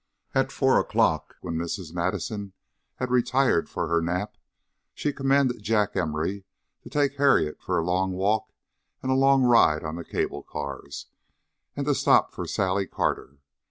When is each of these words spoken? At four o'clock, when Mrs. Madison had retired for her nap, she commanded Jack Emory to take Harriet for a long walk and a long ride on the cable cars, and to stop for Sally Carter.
At 0.33 0.51
four 0.51 0.79
o'clock, 0.79 1.35
when 1.41 1.59
Mrs. 1.59 1.93
Madison 1.93 2.53
had 2.95 3.11
retired 3.11 3.69
for 3.69 3.87
her 3.87 4.01
nap, 4.01 4.35
she 4.95 5.13
commanded 5.13 5.61
Jack 5.61 5.95
Emory 5.95 6.43
to 6.81 6.89
take 6.89 7.17
Harriet 7.17 7.61
for 7.61 7.77
a 7.77 7.83
long 7.85 8.13
walk 8.13 8.51
and 9.03 9.11
a 9.11 9.13
long 9.13 9.43
ride 9.43 9.83
on 9.83 9.97
the 9.97 10.03
cable 10.03 10.41
cars, 10.41 11.05
and 11.75 11.85
to 11.85 11.93
stop 11.93 12.33
for 12.33 12.47
Sally 12.47 12.87
Carter. 12.87 13.37